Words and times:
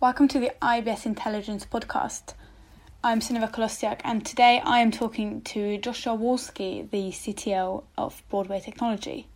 Welcome 0.00 0.28
to 0.28 0.40
the 0.40 0.52
IBS 0.62 1.04
Intelligence 1.04 1.66
podcast. 1.70 2.32
I'm 3.04 3.20
Sunniva 3.20 3.52
Kolostyak, 3.52 4.00
and 4.02 4.24
today 4.24 4.62
I 4.64 4.78
am 4.78 4.90
talking 4.90 5.42
to 5.42 5.76
Joshua 5.76 6.16
Walsky, 6.16 6.90
the 6.90 7.10
CTO 7.10 7.84
of 7.98 8.22
Broadway 8.30 8.60
Technology. 8.60 9.26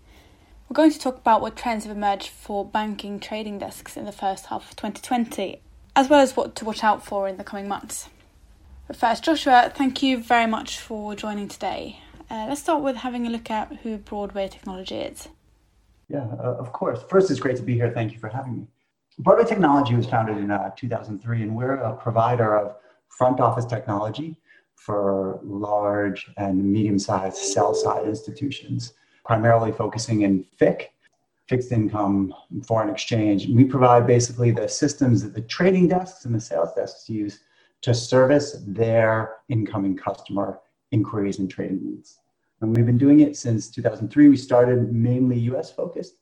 We're 0.66 0.74
going 0.74 0.90
to 0.90 0.98
talk 0.98 1.18
about 1.18 1.42
what 1.42 1.54
trends 1.54 1.84
have 1.84 1.94
emerged 1.94 2.30
for 2.30 2.64
banking 2.64 3.20
trading 3.20 3.58
desks 3.58 3.94
in 3.94 4.06
the 4.06 4.10
first 4.10 4.46
half 4.46 4.70
of 4.70 4.76
2020, 4.76 5.60
as 5.94 6.08
well 6.08 6.20
as 6.20 6.34
what 6.34 6.54
to 6.54 6.64
watch 6.64 6.82
out 6.82 7.04
for 7.04 7.28
in 7.28 7.36
the 7.36 7.44
coming 7.44 7.68
months. 7.68 8.08
But 8.86 8.96
first, 8.96 9.22
Joshua, 9.22 9.70
thank 9.76 10.02
you 10.02 10.16
very 10.16 10.46
much 10.46 10.78
for 10.80 11.14
joining 11.14 11.48
today. 11.48 12.00
Uh, 12.30 12.46
let's 12.48 12.62
start 12.62 12.82
with 12.82 12.96
having 12.96 13.26
a 13.26 13.30
look 13.30 13.50
at 13.50 13.70
who 13.82 13.98
Broadway 13.98 14.48
Technology 14.48 14.96
is. 14.96 15.28
Yeah, 16.08 16.24
uh, 16.42 16.56
of 16.58 16.72
course. 16.72 17.02
First, 17.10 17.30
it's 17.30 17.38
great 17.38 17.56
to 17.56 17.62
be 17.62 17.74
here. 17.74 17.90
Thank 17.90 18.12
you 18.12 18.18
for 18.18 18.30
having 18.30 18.56
me. 18.56 18.66
Broadway 19.18 19.44
Technology 19.44 19.94
was 19.94 20.06
founded 20.06 20.38
in 20.38 20.50
uh, 20.50 20.70
2003, 20.76 21.42
and 21.42 21.54
we're 21.54 21.76
a 21.76 21.94
provider 21.94 22.56
of 22.56 22.76
front 23.08 23.38
office 23.38 23.64
technology 23.64 24.36
for 24.74 25.38
large 25.44 26.28
and 26.36 26.62
medium 26.64 26.98
sized 26.98 27.36
sell 27.36 27.74
side 27.74 28.06
institutions, 28.06 28.94
primarily 29.24 29.70
focusing 29.70 30.22
in 30.22 30.44
FIC, 30.60 30.88
fixed 31.46 31.70
income, 31.70 32.34
foreign 32.66 32.90
exchange. 32.90 33.46
We 33.48 33.64
provide 33.64 34.04
basically 34.04 34.50
the 34.50 34.68
systems 34.68 35.22
that 35.22 35.32
the 35.32 35.42
trading 35.42 35.88
desks 35.88 36.24
and 36.24 36.34
the 36.34 36.40
sales 36.40 36.74
desks 36.74 37.08
use 37.08 37.38
to 37.82 37.94
service 37.94 38.56
their 38.66 39.36
incoming 39.48 39.96
customer 39.96 40.58
inquiries 40.90 41.38
and 41.38 41.48
trading 41.48 41.84
needs. 41.84 42.18
And 42.60 42.74
we've 42.74 42.86
been 42.86 42.98
doing 42.98 43.20
it 43.20 43.36
since 43.36 43.68
2003. 43.68 44.28
We 44.28 44.36
started 44.36 44.92
mainly 44.92 45.38
US 45.40 45.70
focused, 45.70 46.16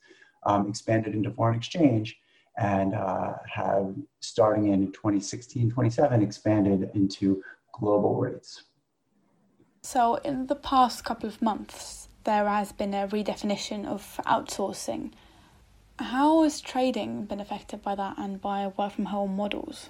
um, 0.45 0.67
expanded 0.69 1.15
into 1.15 1.31
foreign 1.31 1.57
exchange 1.57 2.17
and 2.57 2.93
uh, 2.93 3.33
have 3.51 3.95
starting 4.21 4.67
in 4.67 4.91
2016 4.91 5.71
27 5.71 6.21
expanded 6.21 6.89
into 6.93 7.41
global 7.73 8.15
rates. 8.15 8.63
So 9.81 10.15
in 10.15 10.47
the 10.47 10.55
past 10.55 11.03
couple 11.03 11.27
of 11.27 11.41
months 11.41 12.07
there 12.23 12.47
has 12.47 12.71
been 12.71 12.93
a 12.93 13.07
redefinition 13.07 13.85
of 13.85 14.19
outsourcing. 14.25 15.11
How 15.99 16.43
has 16.43 16.61
trading 16.61 17.25
been 17.25 17.39
affected 17.39 17.81
by 17.81 17.95
that 17.95 18.17
and 18.17 18.41
by 18.41 18.71
work 18.77 18.93
from 18.93 19.05
home 19.05 19.35
models? 19.35 19.89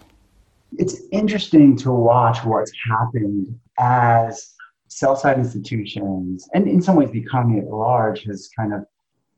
It's 0.77 1.01
interesting 1.11 1.77
to 1.77 1.91
watch 1.91 2.43
what's 2.43 2.71
happened 2.89 3.59
as 3.79 4.53
sell 4.87 5.15
side 5.15 5.37
institutions 5.37 6.47
and 6.53 6.67
in 6.67 6.81
some 6.81 6.95
ways 6.95 7.11
the 7.11 7.19
economy 7.19 7.59
at 7.59 7.67
large 7.67 8.23
has 8.23 8.49
kind 8.55 8.73
of 8.73 8.85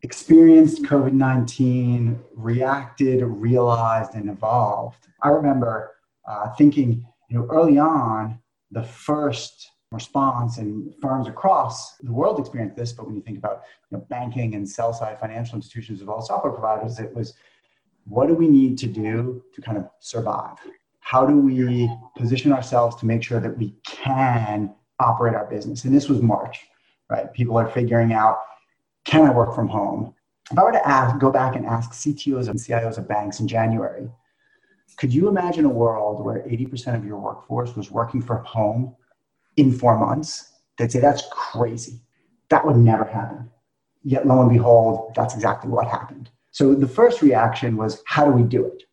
experienced 0.06 0.84
COVID 0.84 1.14
19, 1.14 2.20
reacted, 2.36 3.24
realized, 3.24 4.14
and 4.14 4.30
evolved. 4.30 5.08
I 5.24 5.30
remember 5.30 5.96
uh, 6.28 6.54
thinking, 6.60 7.04
you 7.28 7.40
know, 7.40 7.48
early 7.50 7.80
on, 7.80 8.40
the 8.70 8.84
first 8.84 9.72
response 9.92 10.60
and 10.60 10.94
firms 11.02 11.28
across 11.28 11.98
the 11.98 12.12
world 12.12 12.40
experienced 12.40 12.76
this, 12.76 12.92
but 12.92 13.08
when 13.08 13.16
you 13.16 13.22
think 13.22 13.40
about 13.40 13.64
you 13.90 13.98
know, 13.98 14.06
banking 14.08 14.54
and 14.54 14.70
sell 14.70 14.94
side 14.94 15.20
financial 15.20 15.56
institutions 15.56 16.02
as 16.02 16.08
well 16.08 16.20
as 16.20 16.28
software 16.28 16.54
providers, 16.54 17.00
it 17.00 17.14
was 17.16 17.34
what 18.06 18.28
do 18.28 18.36
we 18.36 18.48
need 18.48 18.78
to 18.78 18.88
do 18.88 19.44
to 19.56 19.62
kind 19.62 19.78
of 19.78 19.90
survive? 20.00 20.58
How 21.00 21.26
do 21.26 21.36
we 21.36 21.90
position 22.16 22.54
ourselves 22.54 22.96
to 22.98 23.08
make 23.08 23.24
sure 23.24 23.40
that 23.40 23.58
we 23.58 23.74
can 23.84 24.76
operate 25.00 25.34
our 25.34 25.46
business? 25.46 25.84
And 25.84 25.96
this 25.96 26.10
was 26.10 26.22
March, 26.22 26.60
right? 27.10 27.34
People 27.34 27.58
are 27.58 27.68
figuring 27.68 28.14
out 28.14 28.38
can 29.06 29.22
I 29.22 29.32
work 29.32 29.56
from 29.56 29.68
home? 29.68 30.14
If 30.52 30.58
I 30.58 30.64
were 30.64 30.72
to 30.72 30.88
ask, 30.88 31.18
go 31.18 31.32
back 31.32 31.56
and 31.56 31.66
ask 31.66 31.92
CTOs 31.92 32.50
and 32.50 32.60
CIOs 32.60 32.98
of 32.98 33.08
banks 33.08 33.40
in 33.40 33.48
January, 33.48 34.10
could 34.98 35.14
you 35.14 35.28
imagine 35.28 35.66
a 35.66 35.70
world 35.70 36.24
where 36.24 36.40
80% 36.40 36.96
of 36.96 37.06
your 37.06 37.18
workforce 37.18 37.76
was 37.76 37.92
working 37.92 38.22
from 38.22 38.44
home 38.46 38.96
in 39.58 39.72
four 39.72 39.98
months? 39.98 40.54
They'd 40.78 40.92
say, 40.92 41.00
that's 41.00 41.24
crazy. 41.32 42.02
That 42.50 42.66
would 42.66 42.78
never 42.78 43.06
happen. 43.06 43.50
Yet, 44.04 44.28
lo 44.28 44.42
and 44.42 44.50
behold, 44.50 45.14
that's 45.16 45.34
exactly 45.34 45.70
what 45.70 45.88
happened. 45.88 46.30
So 46.52 46.76
the 46.76 46.88
first 46.88 47.22
reaction 47.22 47.76
was, 47.76 48.04
how 48.06 48.26
do 48.26 48.32
we 48.32 48.44
do 48.44 48.66
it? 48.66 48.84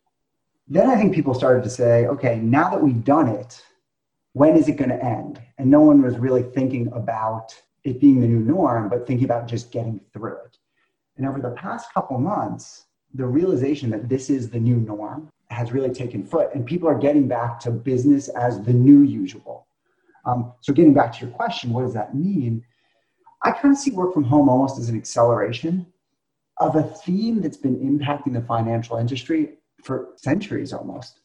Then 0.67 0.89
I 0.89 0.95
think 0.95 1.13
people 1.13 1.33
started 1.33 1.63
to 1.63 1.69
say, 1.69 2.07
okay, 2.07 2.39
now 2.39 2.69
that 2.71 2.81
we've 2.81 3.03
done 3.03 3.27
it, 3.27 3.61
when 4.33 4.57
is 4.57 4.67
it 4.67 4.77
going 4.77 4.89
to 4.89 5.03
end? 5.03 5.41
And 5.57 5.69
no 5.69 5.81
one 5.81 6.01
was 6.01 6.17
really 6.17 6.43
thinking 6.43 6.91
about 6.93 7.53
it 7.83 7.99
being 7.99 8.21
the 8.21 8.27
new 8.27 8.39
norm, 8.39 8.89
but 8.89 9.05
thinking 9.05 9.25
about 9.25 9.47
just 9.47 9.71
getting 9.71 9.99
through 10.13 10.37
it. 10.45 10.57
And 11.17 11.27
over 11.27 11.39
the 11.39 11.51
past 11.51 11.93
couple 11.93 12.17
months, 12.17 12.85
the 13.13 13.25
realization 13.25 13.89
that 13.91 14.09
this 14.09 14.29
is 14.29 14.49
the 14.49 14.59
new 14.59 14.77
norm 14.77 15.29
has 15.49 15.71
really 15.71 15.93
taken 15.93 16.25
foot, 16.25 16.49
and 16.53 16.65
people 16.65 16.89
are 16.89 16.97
getting 16.97 17.27
back 17.27 17.59
to 17.59 17.71
business 17.71 18.27
as 18.29 18.61
the 18.61 18.73
new 18.73 19.01
usual. 19.01 19.67
Um, 20.25 20.53
so, 20.61 20.73
getting 20.73 20.93
back 20.93 21.13
to 21.13 21.25
your 21.25 21.35
question, 21.35 21.71
what 21.71 21.83
does 21.83 21.93
that 21.93 22.15
mean? 22.15 22.63
I 23.43 23.51
kind 23.51 23.73
of 23.73 23.77
see 23.77 23.91
work 23.91 24.13
from 24.13 24.23
home 24.23 24.49
almost 24.49 24.79
as 24.79 24.89
an 24.89 24.97
acceleration 24.97 25.85
of 26.59 26.75
a 26.75 26.83
theme 26.83 27.41
that's 27.41 27.57
been 27.57 27.77
impacting 27.77 28.33
the 28.33 28.41
financial 28.41 28.97
industry 28.97 29.57
for 29.83 30.13
centuries 30.15 30.71
almost. 30.71 31.19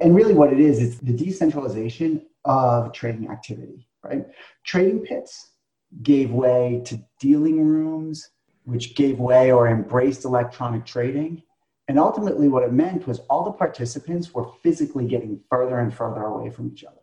And 0.00 0.14
really, 0.14 0.34
what 0.34 0.52
it 0.52 0.60
is, 0.60 0.80
it's 0.80 0.98
the 0.98 1.12
decentralization 1.12 2.26
of 2.44 2.92
trading 2.92 3.28
activity, 3.30 3.88
right? 4.04 4.26
Trading 4.64 5.00
pits 5.00 5.53
gave 6.02 6.30
way 6.30 6.82
to 6.86 6.98
dealing 7.20 7.64
rooms, 7.64 8.30
which 8.64 8.94
gave 8.94 9.18
way 9.18 9.52
or 9.52 9.68
embraced 9.68 10.24
electronic 10.24 10.84
trading. 10.84 11.42
And 11.88 11.98
ultimately, 11.98 12.48
what 12.48 12.62
it 12.62 12.72
meant 12.72 13.06
was 13.06 13.20
all 13.30 13.44
the 13.44 13.52
participants 13.52 14.32
were 14.32 14.50
physically 14.62 15.06
getting 15.06 15.40
further 15.50 15.80
and 15.80 15.92
further 15.94 16.22
away 16.22 16.50
from 16.50 16.68
each 16.72 16.84
other. 16.84 16.96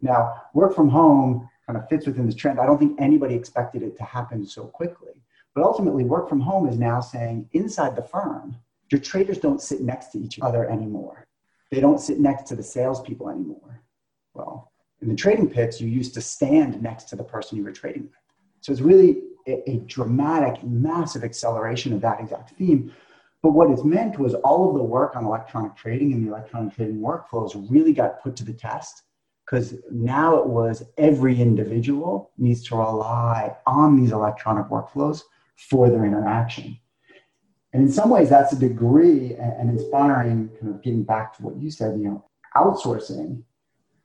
Now, 0.00 0.34
work 0.54 0.74
from 0.74 0.88
home 0.88 1.48
kind 1.66 1.76
of 1.76 1.88
fits 1.88 2.06
within 2.06 2.26
this 2.26 2.36
trend. 2.36 2.60
I 2.60 2.66
don't 2.66 2.78
think 2.78 3.00
anybody 3.00 3.34
expected 3.34 3.82
it 3.82 3.96
to 3.96 4.04
happen 4.04 4.46
so 4.46 4.64
quickly. 4.64 5.22
But 5.54 5.64
ultimately, 5.64 6.04
work 6.04 6.28
from 6.28 6.40
home 6.40 6.68
is 6.68 6.78
now 6.78 7.00
saying 7.00 7.48
inside 7.52 7.96
the 7.96 8.02
firm, 8.02 8.56
your 8.92 9.00
traders 9.00 9.38
don't 9.38 9.60
sit 9.60 9.80
next 9.80 10.12
to 10.12 10.18
each 10.18 10.38
other 10.40 10.68
anymore. 10.70 11.26
They 11.70 11.80
don't 11.80 12.00
sit 12.00 12.20
next 12.20 12.46
to 12.48 12.56
the 12.56 12.62
salespeople 12.62 13.28
anymore. 13.28 13.82
Well, 14.34 14.72
in 15.02 15.08
the 15.08 15.16
trading 15.16 15.50
pits, 15.50 15.80
you 15.80 15.88
used 15.88 16.14
to 16.14 16.20
stand 16.20 16.80
next 16.80 17.04
to 17.04 17.16
the 17.16 17.24
person 17.24 17.58
you 17.58 17.64
were 17.64 17.72
trading 17.72 18.04
with. 18.04 18.17
So 18.60 18.72
it's 18.72 18.80
really 18.80 19.22
a, 19.46 19.70
a 19.70 19.76
dramatic, 19.86 20.62
massive 20.64 21.24
acceleration 21.24 21.92
of 21.92 22.00
that 22.02 22.20
exact 22.20 22.50
theme. 22.50 22.92
But 23.42 23.52
what 23.52 23.70
it's 23.70 23.84
meant 23.84 24.18
was 24.18 24.34
all 24.34 24.70
of 24.70 24.76
the 24.76 24.82
work 24.82 25.14
on 25.14 25.24
electronic 25.24 25.76
trading 25.76 26.12
and 26.12 26.26
the 26.26 26.30
electronic 26.30 26.74
trading 26.74 27.00
workflows 27.00 27.54
really 27.70 27.92
got 27.92 28.22
put 28.22 28.36
to 28.36 28.44
the 28.44 28.52
test 28.52 29.04
because 29.44 29.74
now 29.90 30.36
it 30.36 30.46
was 30.46 30.82
every 30.98 31.40
individual 31.40 32.32
needs 32.36 32.66
to 32.68 32.76
rely 32.76 33.56
on 33.66 33.96
these 33.98 34.12
electronic 34.12 34.66
workflows 34.66 35.22
for 35.56 35.88
their 35.88 36.04
interaction. 36.04 36.78
And 37.72 37.82
in 37.82 37.92
some 37.92 38.10
ways, 38.10 38.28
that's 38.28 38.52
a 38.52 38.58
degree 38.58 39.34
and 39.34 39.70
inspiring, 39.70 40.50
kind 40.60 40.74
of 40.74 40.82
getting 40.82 41.04
back 41.04 41.36
to 41.36 41.42
what 41.42 41.56
you 41.56 41.70
said, 41.70 41.98
you 41.98 42.08
know, 42.08 42.24
outsourcing 42.56 43.42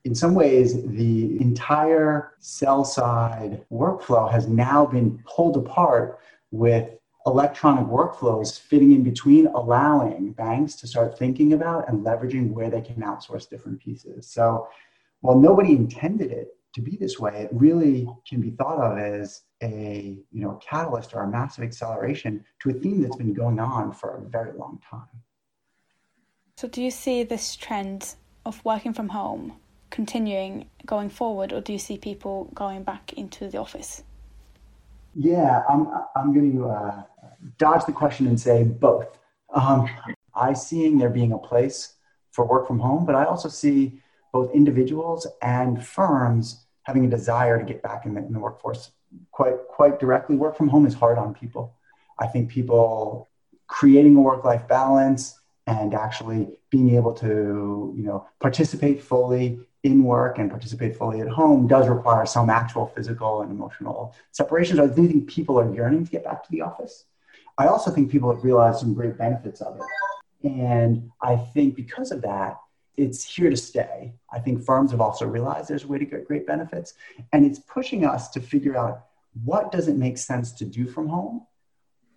in 0.05 0.13
some 0.13 0.35
ways, 0.35 0.83
the 0.83 1.39
entire 1.39 2.33
sell 2.39 2.83
side 2.83 3.63
workflow 3.71 4.29
has 4.29 4.47
now 4.47 4.85
been 4.85 5.23
pulled 5.25 5.55
apart 5.55 6.19
with 6.51 6.89
electronic 7.25 7.85
workflows 7.85 8.59
fitting 8.59 8.91
in 8.91 9.01
between, 9.01 9.47
allowing 9.47 10.33
banks 10.33 10.75
to 10.75 10.87
start 10.87 11.17
thinking 11.17 11.53
about 11.53 11.87
and 11.87 12.05
leveraging 12.05 12.51
where 12.51 12.69
they 12.69 12.81
can 12.81 12.95
outsource 12.97 13.49
different 13.49 13.79
pieces. 13.79 14.27
So, 14.27 14.67
while 15.21 15.39
nobody 15.39 15.71
intended 15.71 16.31
it 16.31 16.57
to 16.73 16.81
be 16.81 16.97
this 16.97 17.17
way, 17.17 17.43
it 17.43 17.49
really 17.53 18.09
can 18.27 18.41
be 18.41 18.51
thought 18.51 18.79
of 18.79 18.97
as 18.97 19.43
a 19.61 20.17
you 20.33 20.41
know 20.41 20.59
catalyst 20.61 21.13
or 21.13 21.23
a 21.23 21.27
massive 21.29 21.63
acceleration 21.63 22.43
to 22.59 22.71
a 22.71 22.73
theme 22.73 23.01
that's 23.01 23.15
been 23.15 23.33
going 23.33 23.59
on 23.59 23.93
for 23.93 24.17
a 24.17 24.29
very 24.29 24.51
long 24.57 24.81
time. 24.89 25.07
So, 26.57 26.67
do 26.67 26.83
you 26.83 26.91
see 26.91 27.23
this 27.23 27.55
trend 27.55 28.15
of 28.45 28.63
working 28.65 28.91
from 28.91 29.07
home 29.07 29.53
continuing 29.93 30.67
going 30.87 31.07
forward, 31.07 31.53
or 31.53 31.61
do 31.61 31.71
you 31.71 31.77
see 31.77 31.97
people 31.99 32.49
going 32.55 32.81
back 32.81 33.13
into 33.13 33.47
the 33.47 33.59
office? 33.59 34.01
Yeah, 35.13 35.61
I'm, 35.69 35.87
I'm 36.15 36.33
going 36.33 36.51
to 36.57 36.67
uh, 36.67 37.03
dodge 37.59 37.85
the 37.85 37.91
question 37.91 38.25
and 38.25 38.39
say 38.39 38.63
both. 38.63 39.19
Um, 39.53 39.87
I 40.33 40.53
seeing 40.53 40.97
there 40.97 41.11
being 41.11 41.31
a 41.31 41.37
place 41.37 41.93
for 42.31 42.43
work 42.43 42.65
from 42.67 42.79
home, 42.79 43.05
but 43.05 43.13
I 43.13 43.25
also 43.25 43.49
see 43.49 44.01
both 44.31 44.49
individuals 44.51 45.27
and 45.43 45.85
firms 45.85 46.65
having 46.81 47.05
a 47.05 47.09
desire 47.09 47.59
to 47.59 47.63
get 47.63 47.83
back 47.83 48.07
in 48.07 48.15
the, 48.15 48.21
in 48.25 48.33
the 48.33 48.39
workforce. 48.39 48.89
Quite 49.31 49.57
quite 49.69 49.99
directly, 49.99 50.35
work 50.35 50.57
from 50.57 50.69
home 50.69 50.87
is 50.87 50.95
hard 50.95 51.19
on 51.19 51.35
people. 51.35 51.75
I 52.17 52.25
think 52.25 52.49
people 52.49 53.29
creating 53.67 54.15
a 54.15 54.21
work 54.21 54.43
life 54.43 54.67
balance 54.67 55.39
and 55.67 55.93
actually 55.93 56.47
being 56.69 56.95
able 56.95 57.13
to 57.13 57.93
you 57.95 58.03
know 58.03 58.27
participate 58.39 59.01
fully 59.01 59.59
in 59.83 60.03
work 60.03 60.39
and 60.39 60.49
participate 60.49 60.95
fully 60.95 61.19
at 61.21 61.27
home 61.27 61.67
does 61.67 61.87
require 61.87 62.25
some 62.25 62.49
actual 62.49 62.87
physical 62.87 63.41
and 63.41 63.51
emotional 63.51 64.15
separations. 64.31 64.79
I 64.79 64.87
do 64.87 65.07
think 65.07 65.27
people 65.27 65.59
are 65.59 65.73
yearning 65.73 66.05
to 66.05 66.11
get 66.11 66.23
back 66.23 66.43
to 66.43 66.51
the 66.51 66.61
office. 66.61 67.05
I 67.57 67.67
also 67.67 67.91
think 67.91 68.09
people 68.09 68.33
have 68.33 68.43
realized 68.43 68.79
some 68.79 68.93
great 68.93 69.17
benefits 69.17 69.61
of 69.61 69.77
it. 69.77 70.49
And 70.49 71.11
I 71.21 71.35
think 71.35 71.75
because 71.75 72.11
of 72.11 72.21
that, 72.21 72.57
it's 72.95 73.23
here 73.23 73.49
to 73.49 73.57
stay. 73.57 74.13
I 74.31 74.39
think 74.39 74.63
firms 74.63 74.91
have 74.91 75.01
also 75.01 75.25
realized 75.25 75.67
there's 75.67 75.83
a 75.83 75.87
way 75.87 75.97
to 75.97 76.05
get 76.05 76.25
great 76.25 76.45
benefits, 76.45 76.93
and 77.31 77.45
it's 77.45 77.59
pushing 77.59 78.05
us 78.05 78.29
to 78.29 78.39
figure 78.39 78.77
out 78.77 79.05
what 79.43 79.71
does 79.71 79.87
it 79.87 79.95
make 79.95 80.17
sense 80.17 80.51
to 80.53 80.65
do 80.65 80.87
from 80.87 81.07
home, 81.07 81.45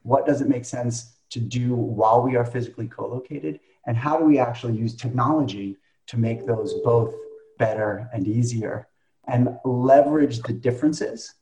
what 0.03 0.27
does 0.27 0.41
it 0.41 0.49
make 0.49 0.65
sense 0.65 1.16
to 1.31 1.41
do 1.41 1.75
while 1.75 2.23
we 2.23 2.37
are 2.37 2.45
physically 2.45 2.89
co-located, 2.89 3.61
and 3.87 3.97
how 3.97 4.19
do 4.19 4.25
we 4.25 4.39
actually 4.39 4.77
use 4.77 4.95
technology 4.95 5.77
to 6.07 6.17
make 6.17 6.47
those 6.47 6.75
both 6.85 7.15
better 7.59 8.09
and 8.13 8.27
easier 8.29 8.89
and 9.29 9.49
leverage 9.65 10.41
the 10.41 10.53
differences. 10.53 11.35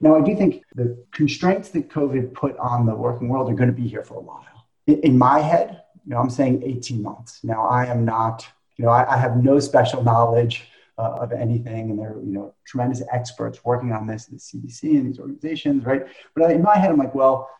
Now, 0.00 0.16
I 0.16 0.20
do 0.20 0.36
think 0.36 0.62
the 0.74 1.04
constraints 1.10 1.70
that 1.70 1.88
COVID 1.88 2.32
put 2.34 2.56
on 2.58 2.86
the 2.86 2.94
working 2.94 3.28
world 3.28 3.50
are 3.50 3.54
going 3.54 3.70
to 3.70 3.74
be 3.74 3.88
here 3.88 4.04
for 4.04 4.18
a 4.18 4.20
while. 4.20 4.44
In 4.86 5.18
my 5.18 5.40
head, 5.40 5.82
you 6.04 6.10
know, 6.10 6.18
I'm 6.18 6.30
saying 6.30 6.62
18 6.62 7.02
months. 7.02 7.42
Now, 7.42 7.66
I 7.66 7.86
am 7.86 8.04
not 8.04 8.46
you 8.76 8.84
know, 8.84 8.90
I, 8.90 9.14
I 9.14 9.16
have 9.16 9.42
no 9.42 9.60
special 9.60 10.02
knowledge 10.02 10.68
uh, 10.98 11.18
of 11.20 11.32
anything, 11.32 11.90
and 11.90 11.98
they're 11.98 12.16
you 12.24 12.32
know 12.32 12.54
tremendous 12.64 13.02
experts 13.12 13.64
working 13.64 13.92
on 13.92 14.06
this, 14.06 14.26
the 14.26 14.36
CDC 14.36 14.82
and 14.82 15.06
these 15.06 15.18
organizations, 15.18 15.84
right? 15.84 16.02
But 16.34 16.50
in 16.50 16.62
my 16.62 16.76
head, 16.76 16.90
I'm 16.90 16.96
like, 16.96 17.14
well, 17.14 17.50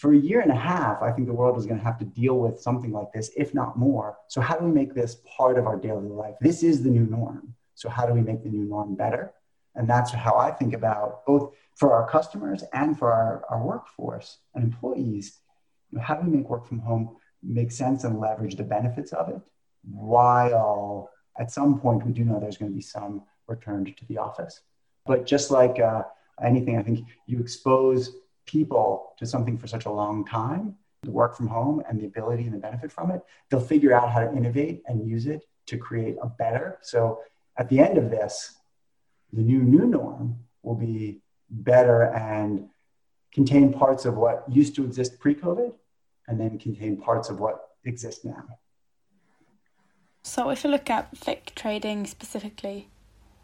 for 0.00 0.14
a 0.14 0.16
year 0.16 0.40
and 0.40 0.50
a 0.50 0.56
half, 0.56 1.02
I 1.02 1.12
think 1.12 1.26
the 1.26 1.34
world 1.34 1.58
is 1.58 1.66
going 1.66 1.78
to 1.78 1.84
have 1.84 1.98
to 1.98 2.06
deal 2.06 2.38
with 2.38 2.58
something 2.58 2.90
like 2.90 3.12
this, 3.12 3.30
if 3.36 3.52
not 3.52 3.78
more. 3.78 4.16
So 4.28 4.40
how 4.40 4.56
do 4.56 4.64
we 4.64 4.72
make 4.72 4.94
this 4.94 5.16
part 5.36 5.58
of 5.58 5.66
our 5.66 5.76
daily 5.76 6.08
life? 6.08 6.36
This 6.40 6.62
is 6.62 6.82
the 6.82 6.88
new 6.88 7.04
norm. 7.04 7.54
So 7.74 7.90
how 7.90 8.06
do 8.06 8.14
we 8.14 8.22
make 8.22 8.42
the 8.42 8.48
new 8.48 8.64
norm 8.64 8.94
better? 8.94 9.34
And 9.74 9.86
that's 9.86 10.10
how 10.10 10.36
I 10.36 10.52
think 10.52 10.72
about 10.72 11.26
both 11.26 11.52
for 11.76 11.92
our 11.92 12.08
customers 12.08 12.64
and 12.72 12.98
for 12.98 13.12
our, 13.12 13.44
our 13.50 13.62
workforce 13.62 14.38
and 14.54 14.64
employees. 14.64 15.38
You 15.90 15.98
know, 15.98 16.04
how 16.04 16.14
do 16.14 16.30
we 16.30 16.34
make 16.34 16.48
work 16.48 16.66
from 16.66 16.78
home 16.78 17.16
make 17.42 17.70
sense 17.70 18.04
and 18.04 18.18
leverage 18.18 18.56
the 18.56 18.62
benefits 18.62 19.12
of 19.12 19.28
it 19.28 19.40
while 19.82 21.10
at 21.38 21.50
some 21.50 21.78
point 21.78 22.06
we 22.06 22.12
do 22.12 22.24
know 22.24 22.40
there's 22.40 22.56
going 22.56 22.70
to 22.70 22.74
be 22.74 22.82
some 22.82 23.22
return 23.46 23.84
to 23.84 24.06
the 24.08 24.16
office. 24.16 24.62
But 25.04 25.26
just 25.26 25.50
like 25.50 25.78
uh, 25.78 26.04
anything, 26.42 26.78
I 26.78 26.82
think 26.82 27.06
you 27.26 27.38
expose 27.38 28.12
people 28.46 29.12
to 29.18 29.26
something 29.26 29.56
for 29.56 29.66
such 29.66 29.86
a 29.86 29.90
long 29.90 30.24
time, 30.24 30.76
the 31.02 31.10
work 31.10 31.36
from 31.36 31.46
home 31.46 31.82
and 31.88 32.00
the 32.00 32.06
ability 32.06 32.44
and 32.44 32.52
the 32.52 32.58
benefit 32.58 32.92
from 32.92 33.10
it, 33.10 33.22
they'll 33.48 33.60
figure 33.60 33.92
out 33.92 34.10
how 34.10 34.20
to 34.20 34.32
innovate 34.36 34.82
and 34.86 35.08
use 35.08 35.26
it 35.26 35.44
to 35.66 35.76
create 35.76 36.16
a 36.22 36.26
better. 36.26 36.78
So 36.82 37.20
at 37.56 37.68
the 37.68 37.78
end 37.78 37.98
of 37.98 38.10
this, 38.10 38.56
the 39.32 39.42
new 39.42 39.62
new 39.62 39.86
norm 39.86 40.38
will 40.62 40.74
be 40.74 41.22
better 41.48 42.02
and 42.14 42.68
contain 43.32 43.72
parts 43.72 44.04
of 44.04 44.16
what 44.16 44.44
used 44.48 44.74
to 44.76 44.84
exist 44.84 45.20
pre-COVID 45.20 45.72
and 46.26 46.40
then 46.40 46.58
contain 46.58 46.96
parts 46.96 47.28
of 47.28 47.40
what 47.40 47.70
exists 47.84 48.24
now. 48.24 48.44
So, 50.22 50.50
if 50.50 50.64
you 50.64 50.70
look 50.70 50.90
at 50.90 51.14
FICC 51.14 51.54
trading 51.54 52.06
specifically, 52.06 52.88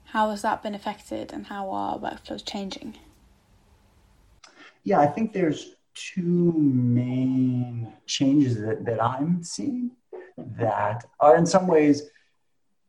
how 0.06 0.30
has 0.30 0.42
that 0.42 0.62
been 0.62 0.74
affected 0.74 1.32
and 1.32 1.46
how 1.46 1.70
are 1.70 1.98
workflows 1.98 2.44
changing? 2.44 2.98
Yeah, 4.86 5.00
I 5.00 5.08
think 5.08 5.32
there's 5.32 5.74
two 5.94 6.52
main 6.56 7.92
changes 8.06 8.60
that, 8.60 8.84
that 8.84 9.02
I'm 9.02 9.42
seeing 9.42 9.90
that 10.38 11.04
are 11.18 11.36
in 11.36 11.44
some 11.44 11.66
ways 11.66 12.04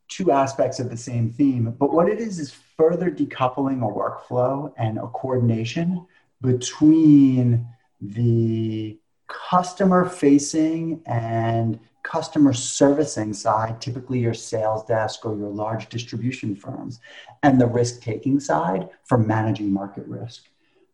two 0.07 0.31
aspects 0.31 0.79
of 0.79 0.91
the 0.91 0.95
same 0.95 1.31
theme. 1.31 1.71
But 1.71 1.91
what 1.91 2.07
it 2.07 2.19
is 2.19 2.37
is 2.37 2.53
further 2.77 3.09
decoupling 3.09 3.81
a 3.81 3.91
workflow 3.91 4.71
and 4.77 4.99
a 4.99 5.07
coordination 5.07 6.05
between 6.39 7.67
the 7.99 8.99
customer 9.27 10.07
facing 10.07 11.01
and 11.07 11.79
customer 12.03 12.53
servicing 12.53 13.33
side, 13.33 13.81
typically 13.81 14.19
your 14.19 14.35
sales 14.35 14.85
desk 14.85 15.25
or 15.25 15.35
your 15.35 15.49
large 15.49 15.89
distribution 15.89 16.55
firms, 16.55 16.99
and 17.41 17.59
the 17.59 17.65
risk 17.65 18.03
taking 18.03 18.39
side 18.39 18.87
for 19.03 19.17
managing 19.17 19.73
market 19.73 20.05
risk. 20.05 20.43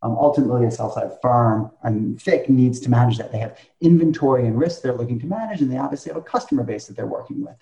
Um, 0.04 0.18
ultimately, 0.20 0.66
a 0.66 0.72
sell 0.72 0.92
side 0.92 1.12
firm 1.22 1.72
and 1.84 2.20
FICC 2.20 2.50
needs 2.50 2.80
to 2.82 2.90
manage 2.90 3.18
that. 3.18 3.32
They 3.32 3.40
have 3.40 3.58
inventory 3.80 4.46
and 4.46 4.60
risk 4.60 4.82
they're 4.82 4.94
looking 4.94 5.20
to 5.22 5.26
manage, 5.26 5.62
and 5.62 5.72
they 5.72 5.78
obviously 5.78 6.12
have 6.12 6.22
a 6.22 6.26
customer 6.26 6.64
base 6.64 6.88
that 6.88 6.98
they're 6.98 7.08
working 7.08 7.44
with. 7.44 7.56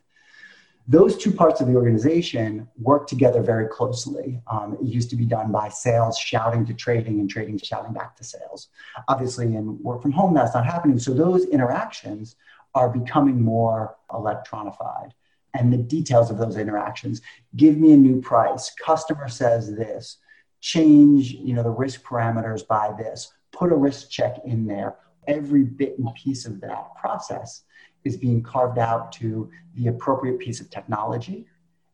Those 0.88 1.16
two 1.16 1.32
parts 1.32 1.62
of 1.62 1.68
the 1.68 1.76
organization 1.76 2.68
work 2.80 3.06
together 3.06 3.44
very 3.44 3.68
closely. 3.68 4.42
Um, 4.48 4.74
it 4.74 4.84
used 4.84 5.12
to 5.12 5.16
be 5.16 5.26
done 5.26 5.52
by 5.52 5.70
sales 5.70 6.18
shouting 6.18 6.66
to 6.66 6.74
trading 6.74 7.20
and 7.20 7.30
trading 7.30 7.60
shouting 7.60 7.94
back 7.94 8.16
to 8.18 8.24
sales. 8.24 8.70
Obviously, 9.08 9.56
in 9.56 9.82
work 9.84 10.02
from 10.02 10.12
home, 10.12 10.34
that's 10.34 10.56
not 10.56 10.66
happening. 10.66 10.98
So, 10.98 11.14
those 11.14 11.46
interactions 11.46 12.36
are 12.74 12.90
becoming 12.90 13.40
more 13.40 13.98
electronified 14.10 15.12
and 15.54 15.72
the 15.72 15.78
details 15.78 16.32
of 16.32 16.38
those 16.38 16.58
interactions 16.58 17.22
give 17.56 17.78
me 17.78 17.92
a 17.92 17.98
new 17.98 18.22
price 18.22 18.72
customer 18.84 19.28
says 19.28 19.76
this 19.76 20.18
change 20.62 21.32
you 21.32 21.54
know 21.54 21.64
the 21.64 21.70
risk 21.70 22.04
parameters 22.04 22.66
by 22.66 22.94
this 22.98 23.34
put 23.52 23.72
a 23.72 23.76
risk 23.76 24.10
check 24.10 24.38
in 24.46 24.66
there 24.66 24.96
every 25.28 25.64
bit 25.64 25.98
and 25.98 26.14
piece 26.16 26.46
of 26.46 26.62
that 26.62 26.96
process 26.96 27.64
is 28.04 28.16
being 28.18 28.42
carved 28.42 28.80
out 28.80 29.12
to 29.12 29.50
the 29.76 29.88
appropriate 29.88 30.40
piece 30.40 30.62
of 30.62 30.70
technology 30.70 31.46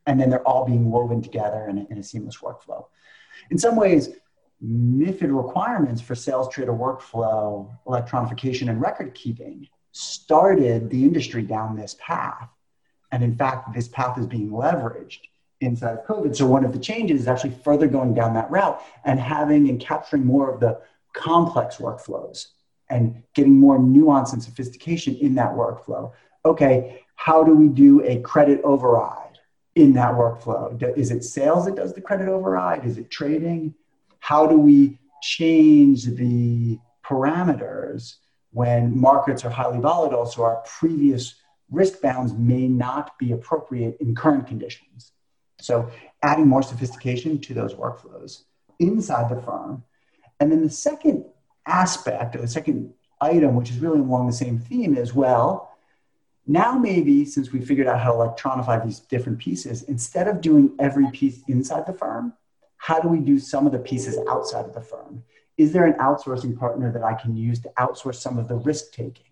and 0.06 0.20
then 0.20 0.30
they're 0.30 0.48
all 0.48 0.66
being 0.66 0.90
woven 0.90 1.22
together 1.22 1.68
in 1.70 1.80
a, 1.80 1.88
in 1.90 1.98
a 1.98 2.04
seamless 2.04 2.38
workflow 2.38 2.86
in 3.50 3.58
some 3.58 3.76
ways 3.76 4.10
MIFID 4.64 5.36
requirements 5.36 6.02
for 6.02 6.16
sales 6.16 6.50
trader 6.50 6.74
workflow, 6.74 7.70
electronification, 7.86 8.70
and 8.70 8.82
record 8.82 9.14
keeping 9.14 9.68
started 9.92 10.90
the 10.90 11.04
industry 11.04 11.44
down 11.44 11.76
this 11.76 11.96
path. 12.00 12.50
And 13.12 13.24
in 13.24 13.36
fact, 13.36 13.74
this 13.74 13.88
path 13.88 14.18
is 14.18 14.26
being 14.26 14.50
leveraged 14.50 15.20
inside 15.62 15.94
of 15.98 16.06
COVID. 16.06 16.36
So 16.36 16.46
one 16.46 16.64
of 16.64 16.74
the 16.74 16.80
changes 16.80 17.22
is 17.22 17.28
actually 17.28 17.56
further 17.64 17.88
going 17.88 18.14
down 18.14 18.34
that 18.36 18.50
route 18.52 18.82
and 19.06 19.20
having 19.20 19.70
and 19.70 19.80
capturing 19.80 20.26
more 20.26 20.54
of 20.54 20.60
the 20.60 20.80
complex 21.14 21.78
workflows 21.78 22.48
and 22.90 23.24
getting 23.34 23.60
more 23.60 23.80
nuance 23.80 24.34
and 24.34 24.42
sophistication 24.42 25.16
in 25.16 25.36
that 25.36 25.52
workflow. 25.52 26.12
Okay, 26.46 27.04
how 27.16 27.44
do 27.44 27.54
we 27.54 27.68
do 27.68 28.04
a 28.04 28.20
credit 28.22 28.62
override 28.64 29.40
in 29.76 29.94
that 29.94 30.14
workflow? 30.14 30.82
Is 30.98 31.12
it 31.12 31.24
sales 31.24 31.66
that 31.66 31.76
does 31.76 31.94
the 31.94 32.02
credit 32.02 32.30
override? 32.30 32.86
Is 32.86 32.98
it 32.98 33.10
trading? 33.10 33.74
How 34.20 34.48
do 34.48 34.58
we 34.58 35.00
change 35.22 36.06
the 36.06 36.80
parameters 37.04 38.16
when 38.52 38.98
markets 38.98 39.46
are 39.46 39.50
highly 39.50 39.80
volatile, 39.80 40.26
so 40.26 40.44
our 40.44 40.64
previous 40.66 41.36
risk 41.70 42.02
bounds 42.02 42.34
may 42.34 42.68
not 42.68 43.18
be 43.18 43.32
appropriate 43.32 43.98
in 44.00 44.16
current 44.16 44.48
conditions. 44.48 45.12
So, 45.60 45.90
adding 46.22 46.48
more 46.48 46.64
sophistication 46.64 47.40
to 47.40 47.54
those 47.54 47.74
workflows 47.74 48.44
inside 48.80 49.30
the 49.30 49.42
firm. 49.42 49.84
And 50.40 50.52
then 50.52 50.64
the 50.64 50.70
second 50.70 51.26
aspect, 51.66 52.36
or 52.36 52.42
the 52.42 52.48
second 52.48 52.94
item, 53.20 53.56
which 53.56 53.72
is 53.72 53.80
really 53.80 54.00
along 54.00 54.28
the 54.28 54.34
same 54.34 54.60
theme, 54.60 54.96
is 54.96 55.14
well, 55.14 55.72
now 56.46 56.78
maybe 56.78 57.26
since 57.26 57.52
we 57.52 57.60
figured 57.60 57.88
out 57.88 58.00
how 58.00 58.12
to 58.12 58.18
electronify 58.18 58.84
these 58.84 59.00
different 59.00 59.40
pieces, 59.40 59.84
instead 59.84 60.28
of 60.28 60.42
doing 60.42 60.76
every 60.80 61.10
piece 61.12 61.42
inside 61.48 61.86
the 61.88 61.94
firm, 61.94 62.34
how 62.78 63.00
do 63.00 63.08
we 63.08 63.20
do 63.20 63.40
some 63.40 63.66
of 63.66 63.72
the 63.72 63.80
pieces 63.80 64.18
outside 64.28 64.66
of 64.66 64.74
the 64.74 64.82
firm? 64.82 65.24
is 65.58 65.74
there 65.74 65.86
an 65.86 65.94
outsourcing 65.94 66.58
partner 66.58 66.92
that 66.92 67.04
I 67.04 67.16
can 67.16 67.36
use 67.36 67.60
to 67.62 67.70
outsource 67.80 68.16
some 68.16 68.38
of 68.38 68.48
the 68.48 68.56
risk 68.56 68.92
taking? 68.92 69.26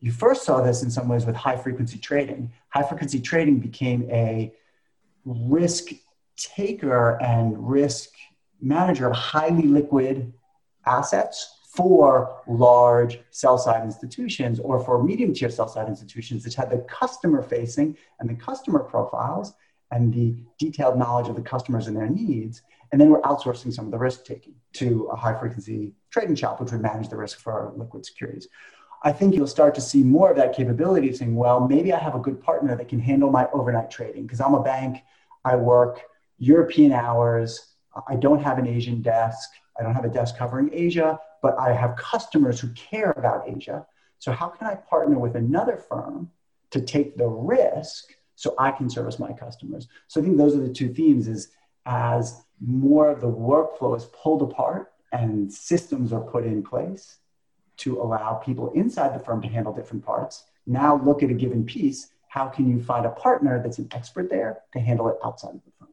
You 0.00 0.12
first 0.12 0.44
saw 0.44 0.60
this 0.60 0.82
in 0.82 0.90
some 0.90 1.08
ways 1.08 1.26
with 1.26 1.34
high 1.34 1.56
frequency 1.56 1.98
trading. 1.98 2.52
High 2.68 2.84
frequency 2.84 3.20
trading 3.20 3.58
became 3.58 4.08
a 4.10 4.52
risk 5.24 5.90
taker 6.36 7.20
and 7.22 7.68
risk 7.68 8.10
manager 8.60 9.08
of 9.08 9.16
highly 9.16 9.64
liquid 9.64 10.32
assets 10.86 11.60
for 11.74 12.40
large 12.46 13.18
sell 13.30 13.58
side 13.58 13.82
institutions 13.82 14.60
or 14.60 14.82
for 14.84 15.02
medium 15.02 15.34
tier 15.34 15.50
sell 15.50 15.68
side 15.68 15.88
institutions 15.88 16.44
that 16.44 16.54
had 16.54 16.70
the 16.70 16.78
customer 16.88 17.42
facing 17.42 17.96
and 18.20 18.30
the 18.30 18.34
customer 18.34 18.78
profiles 18.78 19.54
and 19.90 20.12
the 20.14 20.36
detailed 20.58 20.98
knowledge 20.98 21.28
of 21.28 21.36
the 21.36 21.42
customers 21.42 21.88
and 21.88 21.96
their 21.96 22.08
needs. 22.08 22.62
And 22.92 23.00
then 23.00 23.10
we're 23.10 23.22
outsourcing 23.22 23.72
some 23.72 23.86
of 23.86 23.90
the 23.90 23.98
risk 23.98 24.24
taking 24.24 24.54
to 24.74 25.08
a 25.12 25.16
high 25.16 25.38
frequency 25.38 25.92
trading 26.10 26.36
shop, 26.36 26.60
which 26.60 26.70
would 26.70 26.80
manage 26.80 27.08
the 27.08 27.16
risk 27.16 27.38
for 27.40 27.52
our 27.52 27.72
liquid 27.76 28.06
securities. 28.06 28.48
I 29.06 29.12
think 29.12 29.34
you'll 29.34 29.46
start 29.46 29.74
to 29.74 29.82
see 29.82 30.02
more 30.02 30.30
of 30.30 30.36
that 30.38 30.56
capability 30.56 31.12
saying, 31.12 31.36
well, 31.36 31.68
maybe 31.68 31.92
I 31.92 31.98
have 31.98 32.14
a 32.14 32.18
good 32.18 32.42
partner 32.42 32.74
that 32.74 32.88
can 32.88 32.98
handle 32.98 33.30
my 33.30 33.46
overnight 33.52 33.90
trading 33.90 34.22
because 34.22 34.40
I'm 34.40 34.54
a 34.54 34.62
bank, 34.62 35.02
I 35.44 35.56
work 35.56 36.00
European 36.38 36.90
hours, 36.90 37.74
I 38.08 38.16
don't 38.16 38.42
have 38.42 38.58
an 38.58 38.66
Asian 38.66 39.02
desk, 39.02 39.50
I 39.78 39.82
don't 39.82 39.94
have 39.94 40.06
a 40.06 40.08
desk 40.08 40.38
covering 40.38 40.70
Asia, 40.72 41.20
but 41.42 41.54
I 41.58 41.74
have 41.74 41.96
customers 41.96 42.58
who 42.58 42.68
care 42.70 43.10
about 43.10 43.46
Asia. 43.46 43.86
So, 44.20 44.32
how 44.32 44.48
can 44.48 44.66
I 44.66 44.74
partner 44.74 45.18
with 45.18 45.36
another 45.36 45.76
firm 45.76 46.30
to 46.70 46.80
take 46.80 47.18
the 47.18 47.28
risk 47.28 48.14
so 48.36 48.54
I 48.58 48.70
can 48.70 48.88
service 48.88 49.18
my 49.18 49.34
customers? 49.34 49.86
So, 50.08 50.18
I 50.18 50.24
think 50.24 50.38
those 50.38 50.56
are 50.56 50.60
the 50.60 50.72
two 50.72 50.88
themes 50.88 51.28
is 51.28 51.48
as 51.84 52.42
more 52.66 53.10
of 53.10 53.20
the 53.20 53.30
workflow 53.30 53.94
is 53.98 54.06
pulled 54.06 54.40
apart 54.40 54.92
and 55.12 55.52
systems 55.52 56.10
are 56.10 56.22
put 56.22 56.46
in 56.46 56.62
place 56.62 57.18
to 57.78 58.00
allow 58.00 58.34
people 58.34 58.70
inside 58.72 59.14
the 59.14 59.24
firm 59.24 59.42
to 59.42 59.48
handle 59.48 59.72
different 59.72 60.04
parts. 60.04 60.44
Now 60.66 60.96
look 60.96 61.22
at 61.22 61.30
a 61.30 61.34
given 61.34 61.64
piece. 61.64 62.10
how 62.28 62.48
can 62.48 62.68
you 62.68 62.82
find 62.82 63.06
a 63.06 63.10
partner 63.10 63.62
that's 63.62 63.78
an 63.78 63.88
expert 63.92 64.28
there 64.28 64.58
to 64.72 64.80
handle 64.80 65.08
it 65.08 65.16
outside 65.24 65.54
of 65.54 65.62
the 65.64 65.70
firm? 65.78 65.88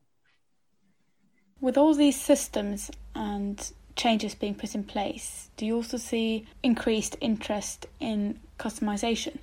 With 1.59 1.77
all 1.77 1.93
these 1.93 2.19
systems 2.19 2.89
and 3.13 3.71
changes 3.95 4.33
being 4.33 4.55
put 4.55 4.73
in 4.73 4.83
place, 4.83 5.51
do 5.55 5.67
you 5.67 5.75
also 5.75 5.97
see 5.97 6.47
increased 6.63 7.15
interest 7.21 7.85
in 7.99 8.39
customization? 8.57 9.35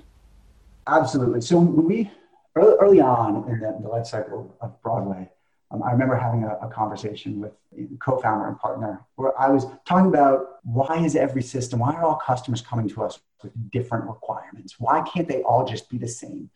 Absolutely. 0.88 1.40
So 1.40 1.59
when 1.61 1.87
we 1.87 2.11
early, 2.57 3.00
on 3.00 3.49
in 3.49 3.61
the, 3.61 3.78
the 3.80 3.88
life 3.88 4.07
cycle 4.07 4.57
of 4.61 4.80
Broadway, 4.83 5.28
um, 5.70 5.82
I 5.82 5.92
remember 5.92 6.16
having 6.16 6.44
a, 6.44 6.56
a, 6.62 6.68
conversation 6.68 7.40
with 7.40 7.52
co-founder 8.00 8.48
and 8.48 8.58
partner 8.58 9.04
where 9.16 9.38
I 9.38 9.50
was 9.50 9.66
talking 9.84 10.08
about 10.08 10.60
why 10.64 11.04
is 11.04 11.14
every 11.14 11.42
system, 11.42 11.80
why 11.80 11.94
are 11.94 12.04
all 12.04 12.16
customers 12.16 12.62
coming 12.62 12.88
to 12.88 13.02
us 13.02 13.20
with 13.42 13.52
different 13.70 14.06
requirements? 14.06 14.76
Why 14.78 15.02
can't 15.02 15.28
they 15.28 15.42
all 15.42 15.66
just 15.66 15.90
be 15.90 15.98
the 15.98 16.08
same? 16.08 16.50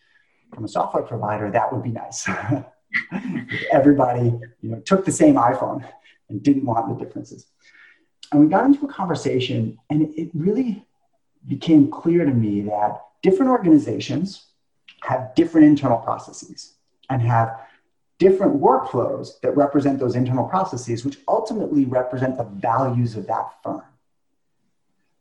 From 0.54 0.64
a 0.64 0.68
software 0.68 1.02
provider, 1.02 1.50
that 1.50 1.72
would 1.72 1.82
be 1.82 1.90
nice. 1.90 2.28
Everybody, 3.72 4.32
you 4.60 4.70
know, 4.70 4.80
took 4.80 5.04
the 5.04 5.12
same 5.12 5.34
iPhone 5.34 5.86
and 6.28 6.42
didn't 6.42 6.64
want 6.64 6.88
the 6.88 7.04
differences. 7.04 7.46
And 8.30 8.40
we 8.40 8.48
got 8.48 8.64
into 8.64 8.86
a 8.86 8.88
conversation, 8.88 9.78
and 9.90 10.02
it 10.16 10.30
really 10.32 10.86
became 11.46 11.90
clear 11.90 12.24
to 12.24 12.30
me 12.30 12.62
that 12.62 13.02
different 13.22 13.50
organizations 13.50 14.46
have 15.02 15.34
different 15.34 15.66
internal 15.66 15.98
processes 15.98 16.74
and 17.10 17.20
have 17.20 17.60
different 18.22 18.60
workflows 18.60 19.40
that 19.40 19.56
represent 19.56 19.98
those 19.98 20.14
internal 20.14 20.44
processes, 20.44 21.04
which 21.04 21.18
ultimately 21.26 21.84
represent 21.86 22.38
the 22.38 22.44
values 22.44 23.16
of 23.16 23.26
that 23.26 23.50
firm. 23.64 23.82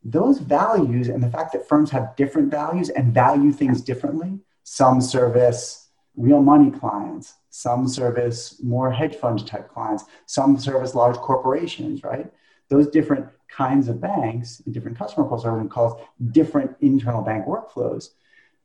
Those 0.04 0.38
values 0.38 1.08
and 1.08 1.20
the 1.20 1.28
fact 1.28 1.52
that 1.52 1.68
firms 1.68 1.90
have 1.90 2.14
different 2.14 2.48
values 2.48 2.90
and 2.90 3.12
value 3.12 3.50
things 3.50 3.80
differently, 3.80 4.38
some 4.62 5.00
service 5.00 5.88
real 6.16 6.42
money 6.42 6.70
clients, 6.70 7.34
some 7.50 7.88
service 7.88 8.62
more 8.62 8.92
hedge 8.92 9.16
fund 9.16 9.44
type 9.48 9.68
clients, 9.68 10.04
some 10.26 10.56
service 10.56 10.94
large 10.94 11.16
corporations, 11.16 12.04
right? 12.04 12.30
Those 12.68 12.86
different 12.86 13.26
kinds 13.48 13.88
of 13.88 14.00
banks 14.00 14.62
and 14.64 14.72
different 14.72 14.96
customer 14.96 15.26
profiles 15.26 15.44
are 15.44 15.64
cause 15.64 16.00
different 16.30 16.76
internal 16.80 17.22
bank 17.22 17.46
workflows 17.46 18.10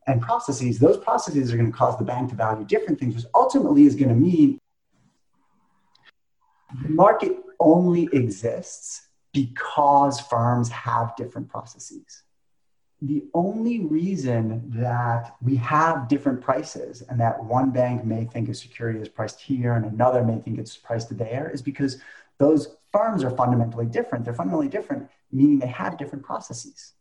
and 0.08 0.22
processes, 0.22 0.80
those 0.80 0.98
processes 0.98 1.54
are 1.54 1.58
going 1.58 1.72
to 1.72 1.78
cause 1.78 1.98
the 1.98 2.06
bank 2.06 2.30
to 2.30 2.36
value 2.36 2.66
different 2.66 3.00
things, 3.00 3.16
which 3.16 3.26
ultimately 3.36 3.86
is 3.86 3.96
going 3.96 4.10
to 4.10 4.16
mean 4.16 4.60
the 6.84 6.90
market 6.90 7.38
only 7.60 8.08
exists 8.14 9.08
because 9.34 10.20
firms 10.20 10.70
have 10.70 11.16
different 11.16 11.50
processes. 11.50 12.24
The 13.02 13.26
only 13.34 13.82
reason 13.82 14.72
that 14.76 15.36
we 15.42 15.56
have 15.58 16.08
different 16.08 16.42
prices 16.42 17.04
and 17.04 17.20
that 17.20 17.44
one 17.44 17.70
bank 17.70 18.04
may 18.04 18.26
think 18.26 18.50
a 18.50 18.54
security 18.54 19.00
is 19.00 19.08
priced 19.08 19.40
here 19.40 19.74
and 19.74 19.86
another 19.86 20.24
may 20.24 20.40
think 20.40 20.58
it's 20.58 20.76
priced 20.76 21.16
there 21.16 21.52
is 21.54 21.62
because 21.62 22.00
those 22.40 22.76
firms 22.92 23.24
are 23.24 23.30
fundamentally 23.30 23.86
different. 23.86 24.26
They're 24.26 24.34
fundamentally 24.34 24.70
different, 24.70 25.10
meaning 25.32 25.60
they 25.60 25.68
have 25.68 25.98
different 25.98 26.26
processes. 26.26 26.94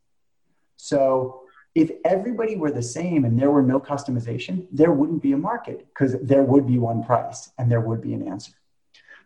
So 0.76 1.45
if 1.76 1.90
everybody 2.06 2.56
were 2.56 2.70
the 2.70 2.82
same 2.82 3.26
and 3.26 3.38
there 3.38 3.50
were 3.50 3.62
no 3.62 3.78
customization, 3.78 4.66
there 4.72 4.92
wouldn't 4.92 5.20
be 5.20 5.32
a 5.32 5.36
market 5.36 5.86
because 5.88 6.16
there 6.22 6.42
would 6.42 6.66
be 6.66 6.78
one 6.78 7.04
price 7.04 7.50
and 7.58 7.70
there 7.70 7.82
would 7.82 8.00
be 8.00 8.14
an 8.14 8.26
answer. 8.26 8.52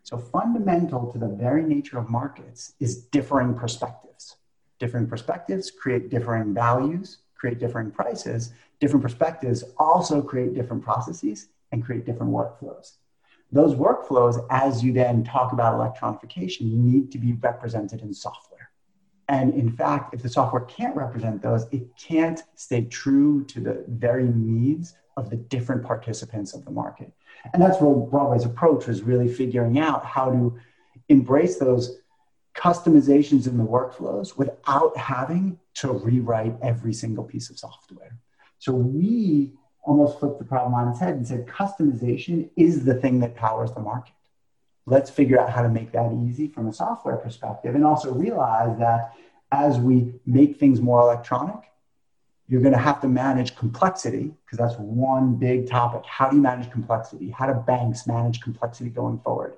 So, 0.02 0.18
fundamental 0.18 1.12
to 1.12 1.18
the 1.18 1.28
very 1.28 1.62
nature 1.62 1.96
of 1.96 2.10
markets 2.10 2.72
is 2.80 3.04
differing 3.04 3.54
perspectives. 3.54 4.34
Differing 4.80 5.06
perspectives 5.06 5.70
create 5.70 6.10
differing 6.10 6.52
values, 6.52 7.18
create 7.36 7.60
differing 7.60 7.92
prices. 7.92 8.52
Different 8.80 9.02
perspectives 9.02 9.62
also 9.78 10.20
create 10.20 10.52
different 10.52 10.82
processes 10.82 11.46
and 11.70 11.84
create 11.84 12.04
different 12.04 12.32
workflows. 12.32 12.94
Those 13.52 13.76
workflows, 13.76 14.44
as 14.50 14.82
you 14.82 14.92
then 14.92 15.22
talk 15.22 15.52
about 15.52 15.74
electronification, 15.74 16.62
need 16.62 17.12
to 17.12 17.18
be 17.18 17.34
represented 17.34 18.00
in 18.02 18.12
software. 18.12 18.49
And 19.30 19.54
in 19.54 19.70
fact, 19.70 20.12
if 20.12 20.22
the 20.22 20.28
software 20.28 20.62
can't 20.62 20.96
represent 20.96 21.40
those, 21.40 21.64
it 21.70 21.86
can't 21.96 22.42
stay 22.56 22.86
true 22.86 23.44
to 23.44 23.60
the 23.60 23.84
very 23.86 24.28
needs 24.28 24.96
of 25.16 25.30
the 25.30 25.36
different 25.36 25.84
participants 25.84 26.52
of 26.52 26.64
the 26.64 26.72
market. 26.72 27.12
And 27.52 27.62
that's 27.62 27.80
where 27.80 27.94
Broadway's 27.94 28.44
approach 28.44 28.88
was 28.88 29.02
really 29.02 29.32
figuring 29.32 29.78
out 29.78 30.04
how 30.04 30.30
to 30.30 30.58
embrace 31.08 31.58
those 31.58 32.00
customizations 32.56 33.46
in 33.46 33.56
the 33.56 33.64
workflows 33.64 34.36
without 34.36 34.96
having 34.96 35.60
to 35.74 35.92
rewrite 35.92 36.56
every 36.60 36.92
single 36.92 37.22
piece 37.22 37.50
of 37.50 37.58
software. 37.58 38.18
So 38.58 38.72
we 38.72 39.52
almost 39.84 40.18
flipped 40.18 40.40
the 40.40 40.44
problem 40.44 40.74
on 40.74 40.88
its 40.88 40.98
head 40.98 41.14
and 41.14 41.26
said 41.26 41.46
customization 41.46 42.50
is 42.56 42.84
the 42.84 42.94
thing 42.94 43.20
that 43.20 43.36
powers 43.36 43.70
the 43.70 43.80
market 43.80 44.14
let's 44.90 45.10
figure 45.10 45.40
out 45.40 45.50
how 45.50 45.62
to 45.62 45.68
make 45.68 45.92
that 45.92 46.12
easy 46.12 46.48
from 46.48 46.68
a 46.68 46.72
software 46.72 47.16
perspective. 47.16 47.74
And 47.74 47.84
also 47.84 48.12
realize 48.12 48.78
that 48.78 49.14
as 49.52 49.78
we 49.78 50.12
make 50.26 50.58
things 50.58 50.80
more 50.80 51.00
electronic 51.00 51.70
you're 52.48 52.60
going 52.60 52.74
to 52.74 52.78
have 52.80 53.00
to 53.00 53.06
manage 53.06 53.54
complexity 53.54 54.34
because 54.44 54.58
that's 54.58 54.74
one 54.76 55.36
big 55.36 55.68
topic. 55.68 56.04
How 56.04 56.28
do 56.28 56.34
you 56.34 56.42
manage 56.42 56.68
complexity? 56.72 57.30
How 57.30 57.46
do 57.46 57.54
banks 57.60 58.08
manage 58.08 58.40
complexity 58.40 58.90
going 58.90 59.20
forward? 59.20 59.54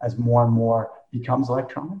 As 0.00 0.16
more 0.16 0.44
and 0.44 0.52
more 0.52 0.90
becomes 1.12 1.50
electronic 1.50 1.98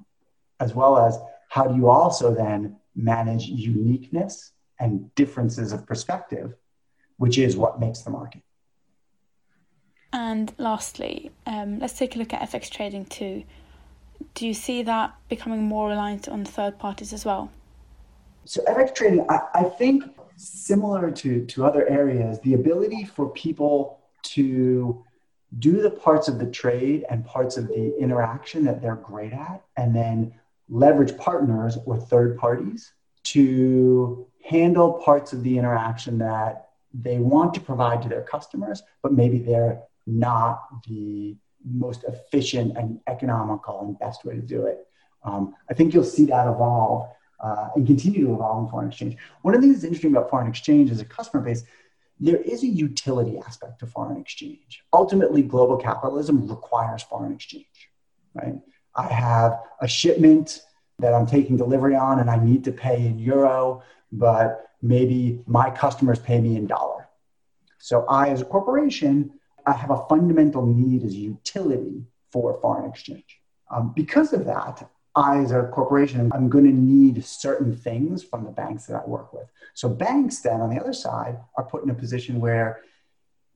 as 0.60 0.74
well 0.74 0.98
as 0.98 1.18
how 1.48 1.66
do 1.66 1.74
you 1.74 1.88
also 1.88 2.34
then 2.34 2.76
manage 2.94 3.44
uniqueness 3.44 4.52
and 4.78 5.12
differences 5.14 5.72
of 5.72 5.86
perspective 5.86 6.54
which 7.16 7.36
is 7.38 7.56
what 7.56 7.80
makes 7.80 8.00
the 8.00 8.10
market 8.10 8.42
and 10.12 10.52
lastly, 10.58 11.30
um, 11.46 11.78
let's 11.78 11.96
take 11.98 12.16
a 12.16 12.18
look 12.18 12.32
at 12.32 12.50
FX 12.50 12.70
trading 12.70 13.04
too. 13.06 13.44
Do 14.34 14.46
you 14.46 14.54
see 14.54 14.82
that 14.82 15.14
becoming 15.28 15.62
more 15.62 15.88
reliant 15.88 16.28
on 16.28 16.44
third 16.44 16.78
parties 16.78 17.12
as 17.12 17.24
well? 17.24 17.50
So 18.44 18.62
FX 18.64 18.94
trading, 18.94 19.26
I, 19.28 19.40
I 19.54 19.64
think 19.64 20.04
similar 20.36 21.10
to, 21.10 21.44
to 21.44 21.64
other 21.64 21.86
areas, 21.88 22.40
the 22.40 22.54
ability 22.54 23.04
for 23.04 23.28
people 23.30 24.00
to 24.22 25.04
do 25.58 25.82
the 25.82 25.90
parts 25.90 26.28
of 26.28 26.38
the 26.38 26.46
trade 26.46 27.04
and 27.10 27.24
parts 27.24 27.56
of 27.56 27.68
the 27.68 27.96
interaction 27.98 28.64
that 28.64 28.80
they're 28.80 28.96
great 28.96 29.32
at, 29.32 29.62
and 29.76 29.94
then 29.94 30.32
leverage 30.68 31.16
partners 31.16 31.76
or 31.84 31.98
third 31.98 32.38
parties 32.38 32.92
to 33.22 34.26
handle 34.44 34.94
parts 35.04 35.32
of 35.32 35.42
the 35.42 35.58
interaction 35.58 36.18
that 36.18 36.68
they 36.94 37.18
want 37.18 37.54
to 37.54 37.60
provide 37.60 38.02
to 38.02 38.08
their 38.08 38.22
customers, 38.22 38.82
but 39.02 39.12
maybe 39.12 39.38
they're 39.38 39.80
not 40.06 40.62
the 40.88 41.36
most 41.64 42.04
efficient 42.04 42.76
and 42.76 43.00
economical 43.06 43.80
and 43.82 43.98
best 43.98 44.24
way 44.24 44.34
to 44.34 44.40
do 44.42 44.66
it. 44.66 44.86
Um, 45.24 45.54
I 45.70 45.74
think 45.74 45.92
you'll 45.92 46.04
see 46.04 46.24
that 46.26 46.46
evolve 46.46 47.08
uh, 47.42 47.68
and 47.74 47.86
continue 47.86 48.26
to 48.26 48.34
evolve 48.34 48.64
in 48.64 48.70
foreign 48.70 48.88
exchange. 48.88 49.16
One 49.42 49.54
of 49.54 49.60
the 49.60 49.66
things 49.66 49.76
that's 49.76 49.84
interesting 49.84 50.12
about 50.12 50.30
foreign 50.30 50.46
exchange 50.46 50.90
as 50.90 51.00
a 51.00 51.04
customer 51.04 51.42
base, 51.42 51.64
there 52.18 52.36
is 52.36 52.62
a 52.62 52.66
utility 52.66 53.38
aspect 53.38 53.80
to 53.80 53.86
foreign 53.86 54.20
exchange. 54.20 54.82
Ultimately, 54.92 55.42
global 55.42 55.76
capitalism 55.76 56.48
requires 56.48 57.02
foreign 57.02 57.32
exchange, 57.32 57.90
right? 58.34 58.54
I 58.94 59.06
have 59.06 59.58
a 59.80 59.88
shipment 59.88 60.62
that 60.98 61.14
I'm 61.14 61.26
taking 61.26 61.56
delivery 61.56 61.96
on 61.96 62.20
and 62.20 62.28
I 62.30 62.42
need 62.42 62.64
to 62.64 62.72
pay 62.72 63.06
in 63.06 63.18
euro, 63.18 63.82
but 64.12 64.66
maybe 64.82 65.42
my 65.46 65.70
customers 65.70 66.18
pay 66.18 66.40
me 66.40 66.56
in 66.56 66.66
dollar. 66.66 67.08
So 67.78 68.04
I, 68.06 68.28
as 68.28 68.42
a 68.42 68.44
corporation, 68.44 69.32
I 69.66 69.72
have 69.72 69.90
a 69.90 70.04
fundamental 70.08 70.64
need 70.66 71.04
as 71.04 71.14
utility 71.14 72.04
for 72.30 72.58
foreign 72.60 72.88
exchange. 72.88 73.40
Um, 73.70 73.92
because 73.94 74.32
of 74.32 74.44
that, 74.46 74.88
I, 75.14 75.38
as 75.38 75.50
a 75.50 75.64
corporation, 75.64 76.30
I'm 76.32 76.48
going 76.48 76.64
to 76.64 76.72
need 76.72 77.24
certain 77.24 77.74
things 77.76 78.22
from 78.22 78.44
the 78.44 78.50
banks 78.50 78.86
that 78.86 79.02
I 79.02 79.06
work 79.06 79.32
with. 79.32 79.46
So, 79.74 79.88
banks 79.88 80.40
then 80.40 80.60
on 80.60 80.70
the 80.70 80.80
other 80.80 80.92
side 80.92 81.38
are 81.56 81.64
put 81.64 81.82
in 81.82 81.90
a 81.90 81.94
position 81.94 82.40
where 82.40 82.80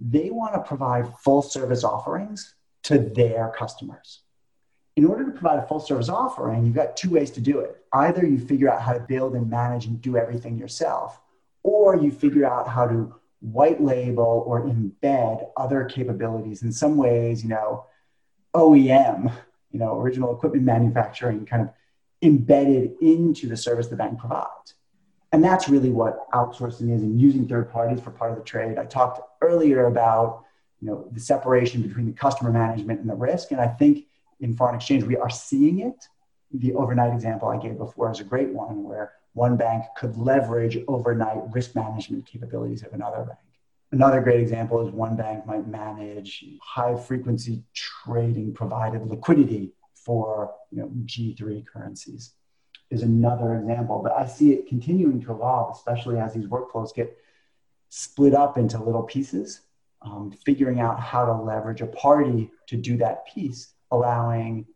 they 0.01 0.31
want 0.31 0.55
to 0.55 0.61
provide 0.61 1.13
full 1.19 1.43
service 1.43 1.85
offerings 1.85 2.55
to 2.85 2.99
their 2.99 3.53
customers. 3.57 4.21
In 4.97 5.07
order 5.07 5.25
to 5.25 5.31
provide 5.31 5.59
a 5.59 5.67
full 5.67 5.81
service 5.81 6.09
offering, 6.09 6.65
you've 6.65 6.75
got 6.75 6.97
two 6.97 7.11
ways 7.11 7.31
to 7.33 7.41
do 7.41 7.61
it. 7.61 7.77
Either 7.93 8.25
you 8.27 8.39
figure 8.39 8.71
out 8.71 8.83
how 8.83 8.93
to 8.93 9.01
build 9.01 9.35
and 9.35 9.49
manage 9.49 9.87
and 9.87 10.01
do 10.01 10.17
everything 10.17 10.59
yourself, 10.59 11.21
or 11.63 11.97
you 11.97 12.11
figure 12.11 12.45
out 12.45 12.69
how 12.69 12.87
to 12.87 13.15
white 13.53 13.83
label 13.83 14.43
or 14.47 14.63
embed 14.63 15.47
other 15.57 15.85
capabilities 15.85 16.63
in 16.63 16.73
some 16.73 16.97
ways 16.97 17.43
you 17.43 17.49
know 17.49 17.85
oem 18.55 19.33
you 19.71 19.79
know 19.79 20.01
original 20.01 20.35
equipment 20.35 20.65
manufacturing 20.65 21.45
kind 21.45 21.63
of 21.63 21.69
embedded 22.25 22.95
into 23.01 23.47
the 23.47 23.57
service 23.57 23.89
the 23.89 23.97
bank 23.97 24.19
provides. 24.19 24.75
And 25.33 25.43
that's 25.43 25.69
really 25.69 25.91
what 25.91 26.31
outsourcing 26.31 26.95
is 26.95 27.03
and 27.03 27.21
using 27.21 27.47
third 27.47 27.71
parties 27.71 28.01
for 28.01 28.11
part 28.11 28.31
of 28.31 28.39
the 28.39 28.45
trade. 28.45 28.79
I 28.79 28.85
talked 28.85 29.21
earlier 29.43 29.87
about 29.87 30.45
you 30.81 30.89
know 30.89 31.09
the 31.13 31.21
separation 31.21 31.83
between 31.83 32.07
the 32.07 32.13
customer 32.13 32.51
management 32.51 33.01
and 33.01 33.09
the 33.09 33.15
risk. 33.15 33.51
And 33.51 33.61
i 33.61 33.67
think 33.67 34.07
in 34.41 34.57
foreign 34.57 34.75
exchange 34.75 35.05
we 35.05 35.17
are 35.17 35.31
seeing 35.31 35.81
it. 35.81 36.09
The 36.53 36.75
overnight 36.75 37.13
example 37.13 37.49
i 37.49 37.59
gave 37.59 37.79
before 37.79 38.11
is 38.11 38.21
a 38.21 38.25
great 38.25 38.51
one 38.51 38.85
where 38.85 39.13
one 39.35 39.57
bank 39.57 39.85
could 39.97 40.17
leverage 40.17 40.79
overnight 40.89 41.43
risk 41.53 41.75
management 41.75 42.25
capabilities 42.25 42.83
of 42.83 42.93
another 42.93 43.25
bank. 43.25 43.39
Another 43.93 44.21
great 44.21 44.41
example 44.41 44.87
is 44.87 44.93
one 44.93 45.17
bank 45.17 45.45
might 45.47 45.69
manage 45.69 46.45
high 46.63 46.97
frequency 46.97 47.63
trading 47.75 48.55
provided 48.55 49.07
liquidity 49.07 49.73
for 49.95 50.55
you 50.71 50.79
know, 50.79 50.91
G3 51.05 51.67
currencies. 51.67 52.33
Is 52.91 53.03
another 53.03 53.57
example, 53.57 54.01
but 54.03 54.13
I 54.13 54.27
see 54.27 54.53
it 54.53 54.69
continuing 54.69 55.21
to 55.23 55.33
evolve, 55.33 55.75
especially 55.75 56.19
as 56.19 56.35
these 56.35 56.47
workflows 56.47 56.95
get 56.95 57.17
split 57.89 58.35
up 58.35 58.57
into 58.57 58.83
little 58.83 59.03
pieces, 59.03 59.63
um, 60.03 60.31
figuring 60.45 60.81
out 60.81 61.01
how 61.01 61.25
to 61.25 61.33
leverage 61.33 61.81
a 61.81 61.87
party 61.87 62.51
to 62.69 62.77
do 62.77 62.97
that 62.99 63.27
piece, 63.27 63.73
allowing 63.91 64.67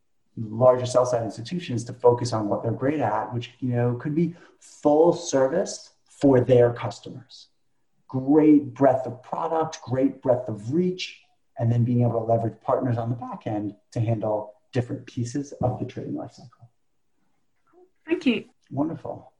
larger 0.49 0.87
sell 0.87 1.07
side 1.07 1.25
institutions 1.25 1.85
to 1.85 1.92
focus 1.92 2.33
on 2.33 2.49
what 2.49 2.62
they're 2.62 2.73
great 2.73 3.00
at, 3.00 3.33
which 3.33 3.52
you 3.61 3.71
know 3.71 3.95
could 3.95 4.14
be 4.14 4.35
full 4.61 5.12
service 5.12 5.90
for 6.09 6.40
their 6.40 6.73
customers. 6.73 7.49
Great 8.09 8.75
breadth 8.75 9.07
of 9.07 9.23
product, 9.23 9.80
great 9.83 10.23
breadth 10.23 10.49
of 10.49 10.73
reach, 10.73 11.21
and 11.59 11.71
then 11.71 11.85
being 11.85 12.02
able 12.02 12.12
to 12.12 12.18
leverage 12.18 12.61
partners 12.62 12.97
on 12.97 13.11
the 13.11 13.16
back 13.16 13.47
end 13.47 13.75
to 13.92 14.00
handle 14.00 14.54
different 14.73 15.07
pieces 15.07 15.52
of 15.62 15.78
the 15.78 15.85
trading 15.85 16.14
lifecycle. 16.14 16.68
Thank 18.07 18.26
you. 18.26 18.45
Wonderful. 18.71 19.33